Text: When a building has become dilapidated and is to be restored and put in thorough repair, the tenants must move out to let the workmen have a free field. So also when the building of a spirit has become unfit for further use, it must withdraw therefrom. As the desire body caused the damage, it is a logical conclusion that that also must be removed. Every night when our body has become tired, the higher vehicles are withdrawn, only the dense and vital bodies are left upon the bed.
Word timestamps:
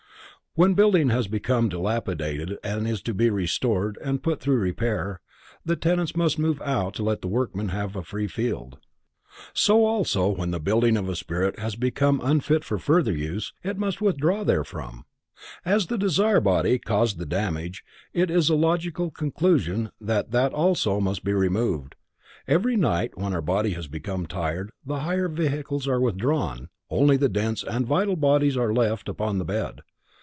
When 0.53 0.71
a 0.71 0.75
building 0.75 1.11
has 1.11 1.29
become 1.29 1.69
dilapidated 1.69 2.57
and 2.61 2.85
is 2.85 3.01
to 3.03 3.13
be 3.13 3.29
restored 3.29 3.97
and 4.03 4.21
put 4.21 4.39
in 4.39 4.39
thorough 4.51 4.57
repair, 4.57 5.21
the 5.63 5.77
tenants 5.77 6.13
must 6.13 6.37
move 6.37 6.61
out 6.61 6.93
to 6.95 7.03
let 7.03 7.21
the 7.21 7.29
workmen 7.29 7.69
have 7.69 7.95
a 7.95 8.03
free 8.03 8.27
field. 8.27 8.77
So 9.53 9.85
also 9.85 10.27
when 10.27 10.51
the 10.51 10.59
building 10.59 10.97
of 10.97 11.07
a 11.07 11.15
spirit 11.15 11.57
has 11.57 11.77
become 11.77 12.19
unfit 12.21 12.65
for 12.65 12.77
further 12.77 13.13
use, 13.15 13.53
it 13.63 13.77
must 13.77 14.01
withdraw 14.01 14.43
therefrom. 14.43 15.05
As 15.63 15.87
the 15.87 15.97
desire 15.97 16.41
body 16.41 16.79
caused 16.79 17.17
the 17.17 17.25
damage, 17.25 17.85
it 18.11 18.29
is 18.29 18.49
a 18.49 18.55
logical 18.55 19.09
conclusion 19.09 19.91
that 20.01 20.31
that 20.31 20.51
also 20.53 20.99
must 20.99 21.23
be 21.23 21.31
removed. 21.33 21.95
Every 22.45 22.75
night 22.75 23.17
when 23.17 23.31
our 23.31 23.41
body 23.41 23.69
has 23.69 23.87
become 23.87 24.25
tired, 24.25 24.73
the 24.85 24.99
higher 24.99 25.29
vehicles 25.29 25.87
are 25.87 26.01
withdrawn, 26.01 26.67
only 26.89 27.15
the 27.15 27.29
dense 27.29 27.63
and 27.63 27.87
vital 27.87 28.17
bodies 28.17 28.57
are 28.57 28.73
left 28.73 29.07
upon 29.07 29.37
the 29.37 29.45
bed. 29.45 29.79